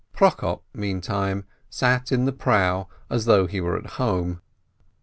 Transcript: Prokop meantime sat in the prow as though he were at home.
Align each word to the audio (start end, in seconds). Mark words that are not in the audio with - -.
Prokop 0.15 0.61
meantime 0.73 1.43
sat 1.69 2.11
in 2.11 2.25
the 2.25 2.31
prow 2.31 2.87
as 3.07 3.25
though 3.25 3.45
he 3.45 3.61
were 3.61 3.77
at 3.77 3.85
home. 4.01 4.41